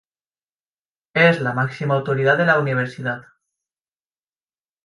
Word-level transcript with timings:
Es 1.13 1.41
la 1.41 1.53
máxima 1.53 1.93
autoridad 1.93 2.35
de 2.35 2.47
la 2.47 2.57
Universidad. 2.57 3.21